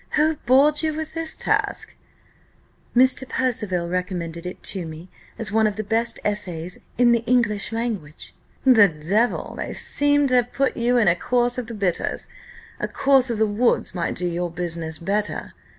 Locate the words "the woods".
13.37-13.93